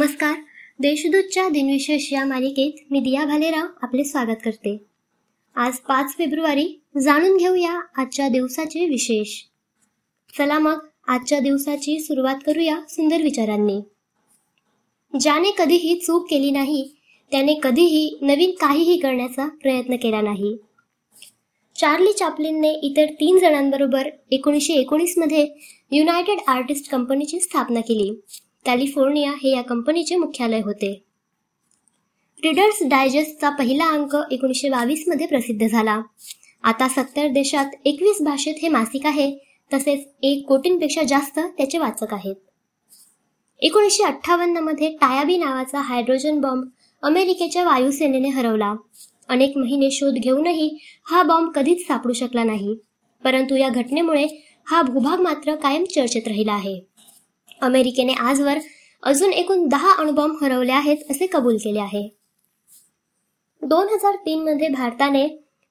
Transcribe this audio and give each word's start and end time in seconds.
नमस्कार. 0.00 0.34
देशदूतच्या 0.78 1.48
दिनविशेष 1.48 2.12
या 2.12 2.24
मालिकेत 2.24 2.86
मी 2.90 3.00
दिया 3.00 3.24
भालेराव 3.24 3.66
आपले 3.82 4.04
स्वागत 4.04 4.36
करते. 4.44 4.84
आज 5.56 5.76
पाच 5.76 6.14
फेब्रुवारी 6.18 6.80
जाणून 7.02 7.36
घेऊया 7.36 7.80
आजच्या 7.96 8.28
दिवसाचे 8.28 8.86
विशेष. 8.86 9.42
चला 10.38 10.58
मग 10.58 10.86
आजच्या 11.08 11.40
दिवसाची 11.40 12.00
सुरुवात 12.00 12.34
करूया 12.46 12.80
सुंदर 12.88 13.22
विचारांनी. 13.22 13.80
ज्याने 15.20 15.50
कधीही 15.58 15.98
चूक 15.98 16.30
केली 16.30 16.50
नाही 16.50 16.94
त्याने 17.30 17.54
कधीही 17.62 18.18
नवीन 18.22 18.50
काहीही 18.50 18.98
करण्याचा 18.98 19.48
प्रयत्न 19.48 19.96
केला 19.96 20.20
नाही. 20.20 20.56
चार्ली 21.76 22.12
चॅपलिनने 22.12 22.72
इतर 22.72 23.04
तीन 23.04 23.38
जणांबरोबर 23.38 24.08
एकोणीसशे 24.30 24.72
एकोणीसमध्ये 24.72 25.48
युनायटेड 25.92 26.38
आर्टिस्ट 26.46 26.90
कंपनीची 26.90 27.40
स्थापना 27.40 27.80
केली. 27.80 28.20
कॅलिफोर्निया 28.66 29.32
हे 29.42 29.50
या 29.50 29.62
कंपनीचे 29.62 30.16
मुख्यालय 30.16 30.60
होते. 30.60 30.92
रिडर्स 32.42 32.82
डायजेस्टचा 32.82 33.50
पहिला 33.50 33.84
अंक 33.84 34.16
एकोणीसशे 34.30 34.68
बावीसमध्ये 34.68 35.26
प्रसिद्ध 35.26 35.66
झाला. 35.66 36.00
आता 36.62 36.88
सत्तर 36.88 37.26
देशात 37.26 37.66
एकवीस 37.84 38.22
भाषेत 38.22 38.54
हे 38.62 38.68
मासिक 38.68 39.06
आहे 39.06 39.30
तसेच 39.70 40.06
एक 40.22 40.44
कोटींपेक्षा 40.48 41.02
जास्त 41.02 41.38
त्याचे 41.38 41.78
वाचक 41.78 42.14
आहेत. 42.14 42.34
एकोणीसशे 43.62 44.02
अठ्ठावन्नमध्ये 44.02 44.90
टायाबी 44.90 45.36
नावाचा 45.36 45.80
हायड्रोजन 45.80 46.40
बॉम्ब 46.40 46.68
अमेरिकेच्या 47.02 47.64
वायुसेनेने 47.64 48.28
हरवला. 48.28 48.74
अनेक 49.28 49.56
महिने 49.56 49.90
शोध 49.90 50.14
घेऊनही 50.14 50.68
हा 51.06 51.22
बॉम्ब 51.22 51.50
कधीच 51.50 51.86
सापडू 51.86 52.12
शकला 52.12 52.44
नाही 52.44 52.74
परंतु 53.22 53.56
या 53.56 53.68
घटनेमुळे 53.68 54.26
हा 54.66 54.82
भूभाग 54.82 55.20
मात्र 55.20 55.54
कायम 55.54 55.84
चर्चेत 55.84 56.28
राहिला 56.28 56.52
आहे. 56.52 56.80
अमेरिकेने 57.62 58.12
आजवर 58.12 58.58
अजून 59.02 59.32
एकूण 59.32 59.66
दहा 59.68 59.92
अणुबॉम्ब 59.92 60.44
हरवले 60.44 60.72
आहेत 60.72 61.10
असे 61.10 61.26
कबूल 61.26 61.56
केले 61.56 61.80
आहे. 61.80 62.08
दोन 63.62 63.88
हजार 63.88 64.16
तीन 64.16 64.42
मध्ये 64.44 64.68
भारताने 64.68 65.26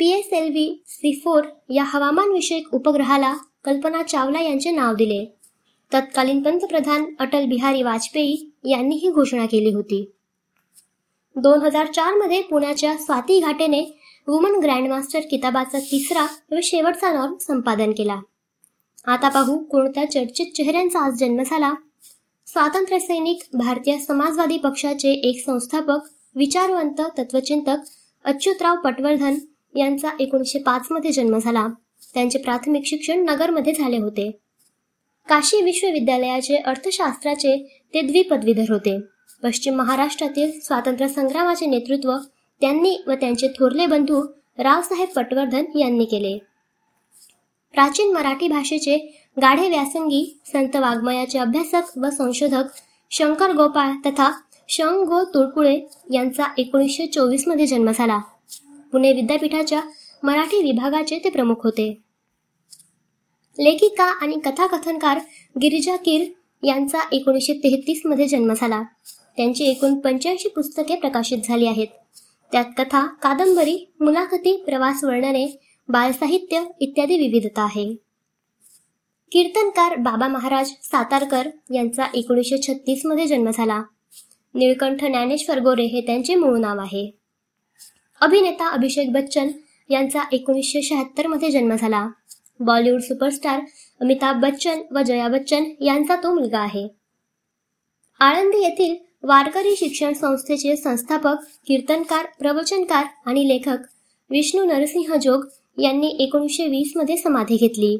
P 0.00 0.10
S 0.10 0.32
L 0.32 0.48
V 0.50 0.82
C 0.86 1.12
four 1.24 1.44
या 1.70 1.84
हवामानविषयक 1.84 2.74
उपग्रहाला 2.74 3.34
कल्पना 3.64 4.02
चावला 4.02 4.40
यांचे 4.40 4.70
नाव 4.70 4.94
दिले. 4.94 5.24
तत्कालीन 5.92 6.42
पंतप्रधान 6.42 7.04
अटल 7.20 7.44
बिहारी 7.44 7.82
वाजपेयी 7.82 8.36
यांनी 8.64 8.96
ही 8.96 9.10
घोषणा 9.10 9.46
केली 9.46 9.72
होती. 9.72 10.04
दोन 11.36 11.62
हजार 11.62 11.86
चारमध्ये 11.86 12.40
पुण्याच्या 12.42 12.96
स्वाती 12.96 13.38
घाटेने 13.40 13.82
वुमन 14.28 14.58
ग्रँडमास्टर 14.60 15.20
किताबाचा 15.30 15.78
तिसरा 15.80 16.26
व 16.52 16.58
शेवटचा 16.62 17.12
नॉर्म 17.12 17.36
संपादन 17.40 17.92
केला. 17.92 18.20
आता 19.06 19.28
पाहू 19.28 19.56
कोणत्या 19.58 20.10
चर्चित 20.10 20.46
चेहऱ्यांचा 20.46 21.00
आज 21.00 21.12
जन्म 21.12 21.42
झाला. 21.42 21.72
स्वातंत्र्य 22.46 22.98
सैनिक 22.98 23.38
भारतीय 23.54 23.98
समाजवादी 23.98 24.58
पक्षाचे 24.58 25.12
एक 25.12 25.44
संस्थापक 25.46 26.08
विचारवंत 26.36 27.00
तत्वचिंतक 27.18 27.76
अच्युतराव 28.24 28.76
पटवर्धन 28.76 29.34
यांचा 29.76 30.10
एकोणीसशे 30.20 30.58
पाच 30.58 30.86
मध्ये 30.90 31.12
जन्म 31.12 31.38
झाला. 31.38 31.66
त्यांचे 32.14 32.38
प्राथमिक 32.38 32.86
शिक्षण 32.86 33.24
नगरमध्ये 33.24 33.72
झाले 33.72 33.98
होते. 33.98 34.30
काशी 35.28 35.62
विश्वविद्यालयाचे 35.62 36.56
अर्थशास्त्राचे 36.56 37.56
ते 37.94 38.00
द्विपदवीधर 38.00 38.72
होते. 38.72 38.98
पश्चिम 39.42 39.74
महाराष्ट्रातील 39.74 40.50
स्वातंत्र्य 40.60 41.08
संग्रामाचे 41.08 41.66
नेतृत्व 41.66 42.16
त्यांनी 42.60 42.96
व 43.06 43.12
त्यांचे 43.12 43.48
थोरले 43.48 43.86
बंधू 43.86 44.22
रावसाहेब 44.58 45.08
पटवर्धन 45.16 45.78
यांनी 45.78 46.04
केले. 46.04 46.51
प्राचीन 47.72 48.12
मराठी 48.12 48.48
भाषेचे 48.48 49.24
गाढे 49.42 49.68
व्यासंगी 49.68 50.40
संत 50.52 50.76
वाङ्मयाचे 50.76 51.38
अभ्यासक 51.38 51.98
व 51.98 52.10
संशोधक 52.10 52.64
शंकर 53.10 53.52
गोपाळ 53.52 53.92
तथा 54.06 54.30
शंग 54.68 55.04
गो 55.04 55.24
तुळपुळे 55.24 55.80
यांचा 56.12 56.44
एकोणीसशे 56.58 57.06
चोवीसमध्ये 57.06 57.66
जन्म 57.66 57.90
झाला. 57.90 58.18
पुणे 58.92 59.12
विद्यापीठाच्या 59.12 59.80
मराठी 60.22 60.62
विभागाचे 60.62 61.18
ते 61.18 61.30
प्रमुख 61.30 61.54
होते. 61.64 62.02
लेखिका 63.58 64.04
आणि 64.04 64.38
कथाकथनकार 64.44 65.18
गिरिजा 65.62 65.96
किर 65.96 66.24
यांचा 66.66 66.98
एकोणीसशे 67.12 67.54
तेहतीसमध्ये 67.54 68.28
जन्म 68.28 68.52
झाला. 68.56 68.82
त्यांची 69.36 69.64
एकूण 69.64 69.94
पंच्याऐंशी 69.94 70.48
पुस्तके 70.48 70.94
प्रकाशित 70.94 71.38
झाली 71.44 71.66
आहेत. 71.66 71.86
त्यात 72.52 72.64
कथा 72.78 73.06
कादंबरी 73.06 73.92
मुलाखती 74.00 74.56
प्रवास 74.56 75.04
वर्णने 75.04 75.58
बालसाहित्य 75.92 76.64
इत्यादी 76.80 77.18
विविधता 77.18 77.62
आहे. 77.62 77.94
कीर्तनकार 79.32 79.96
बाबा 79.96 80.28
महाराज 80.28 80.70
सातारकर 80.82 81.48
यांचा 81.74 82.04
एकोणीसशे 82.14 82.58
छत्तीसमध्ये 82.62 83.26
जन्म 83.26 83.50
झाला. 83.50 83.82
निळकंठ 84.54 85.04
ज्ञानेश्वर 85.04 85.58
गोरे 85.58 85.84
हे 85.84 86.00
त्यांचे 86.00 86.34
मूळ 86.34 86.58
नाव 86.58 86.80
आहे. 86.80 87.10
अभिनेता 88.20 88.68
अभिषेक 88.68 89.12
बच्चन 89.12 89.48
यांचा 89.90 90.22
एकोणीसशे 90.32 90.82
शहात्तरमध्ये 90.82 91.50
जन्म 91.50 91.74
झाला. 91.74 92.08
बॉलिवूड 92.60 93.00
सुपरस्टार 93.00 93.60
अमिताभ 94.00 94.36
बच्चन 94.36 94.82
व 94.90 95.02
जया 95.02 95.28
बच्चन 95.28 95.64
यांचा 95.80 96.16
तो 96.16 96.34
मुलगा 96.34 96.60
आहे. 96.60 96.88
आळंदी 98.20 98.62
येथील 98.62 98.96
वारकरी 99.22 99.76
शिक्षण 99.76 100.12
संस्थेचे 100.12 100.76
संस्थापक 100.76 101.34
कीर्तनकार 101.66 102.26
प्रवचनकार 102.38 103.04
आणि 103.26 103.48
लेखक 103.48 103.78
विष्णू 104.30 104.64
नरसिंह 104.64 105.16
जोग 105.16 105.44
यांनी 105.78 106.16
एकोणीसशे 106.20 106.66
वीसमध्ये 106.66 107.16
समाधी 107.16 107.56
घेतली. 107.56 107.96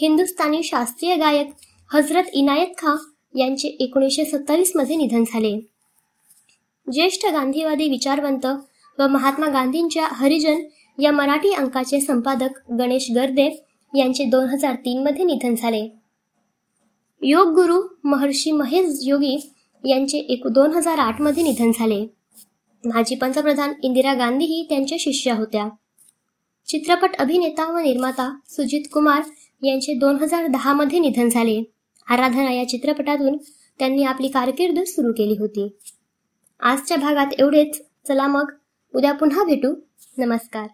हिंदुस्थानी 0.00 0.62
शास्त्रीय 0.62 1.16
गायक 1.16 1.50
हजरत 1.94 2.24
इनायत 2.32 2.66
खां 2.78 2.96
यांचे 3.38 3.68
एकोणीसशे 3.68 4.24
सत्तावीसमध्ये 4.24 4.96
निधन 4.96 5.24
झाले. 5.24 5.58
ज्येष्ठ 6.92 7.26
गांधीवादी 7.26 7.88
विचारवंत 7.88 8.46
व 8.98 9.06
महात्मा 9.06 9.48
गांधींच्या 9.48 10.06
हरिजन 10.12 10.60
या 10.98 11.12
मराठी 11.12 11.52
अंकाचे 11.52 12.00
संपादक 12.00 12.72
गणेश 12.72 13.06
गर्दे 13.14 13.48
यांचे 13.96 14.24
दोन 14.24 14.44
हजार 14.44 14.74
तीनमध्ये 14.74 15.24
निधन 15.24 15.54
झाले. 15.54 15.88
योग 17.22 17.48
गुरु 17.48 17.82
महर्षी 18.04 18.52
महेश 18.52 18.98
योगी 19.02 19.36
यांचे 19.84 20.18
एक 20.18 20.46
दोन 20.46 20.70
हजार 20.70 20.98
आठमध्ये 20.98 21.42
निधन 21.42 21.70
झाले. 21.70 22.06
माजी 22.84 23.14
पंतप्रधान 23.14 23.72
इंदिरा 23.82 24.14
गांधीही 24.14 24.66
त्यांच्या 24.68 24.98
शिष्या 25.00 25.34
होत्या. 25.34 25.68
चित्रपट 26.68 27.10
अभिनेता 27.18 27.72
व 27.72 27.78
निर्माता 27.78 28.38
सुजित 28.48 28.82
कुमार 28.92 29.22
यांचे 29.62 29.94
दोन 29.94 30.16
हजार 30.16 30.46
दहामध्ये 30.46 30.98
निधन 30.98 31.28
झाले. 31.28 31.70
आराधना 32.08 32.52
या 32.52 32.68
चित्रपटातून 32.68 33.36
त्यांनी 33.78 34.04
आपली 34.04 34.28
कारकीर्द 34.28 34.78
सुरू 34.86 35.12
केली 35.12 35.36
होती. 35.38 35.68
आजच्या 36.60 36.96
भागात 36.96 37.26
एवढेच. 37.38 37.82
चला 38.08 38.26
मग 38.26 38.50
उद्या 38.94 39.12
पुन्हा 39.12 39.44
भेटू. 39.44 39.74
नमस्कार. 40.18 40.66